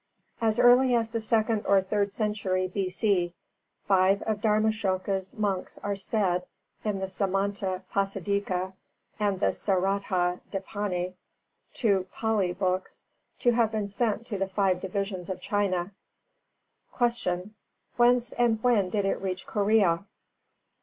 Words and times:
As 0.41 0.57
early 0.57 0.95
as 0.95 1.11
the 1.11 1.21
second 1.21 1.63
or 1.67 1.79
third 1.79 2.11
century 2.11 2.67
B.C. 2.67 3.35
Five 3.85 4.23
of 4.23 4.41
Dharmāshoka's 4.41 5.35
monks 5.37 5.77
are 5.83 5.95
said 5.95 6.43
in 6.83 6.97
the 6.97 7.05
Samanta 7.05 7.83
Pasādika 7.93 8.73
and 9.19 9.39
the 9.39 9.51
Sārattha 9.53 10.39
Dīpanī 10.51 11.13
two 11.75 12.07
Pālī 12.15 12.57
books 12.57 13.05
to 13.37 13.51
have 13.51 13.71
been 13.71 13.87
sent 13.87 14.25
to 14.25 14.39
the 14.39 14.47
five 14.47 14.81
divisions 14.81 15.29
of 15.29 15.39
China. 15.39 15.91
307. 16.97 17.41
Q. 17.43 17.49
_Whence 17.99 18.33
and 18.39 18.57
when 18.63 18.89
did 18.89 19.05
it 19.05 19.21
reach 19.21 19.45
Korea? 19.45 20.05